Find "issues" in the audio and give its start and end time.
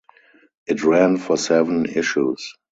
1.85-2.55